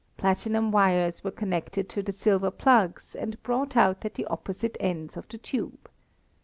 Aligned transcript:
Platinum 0.17 0.71
wires 0.71 1.23
were 1.23 1.29
connected 1.29 1.87
to 1.89 2.01
the 2.01 2.11
silver 2.11 2.49
plugs 2.49 3.13
and 3.13 3.37
brought 3.43 3.77
out 3.77 4.03
at 4.03 4.15
the 4.15 4.25
opposite 4.25 4.75
ends 4.79 5.15
of 5.15 5.27
the 5.29 5.37
tube. 5.37 5.87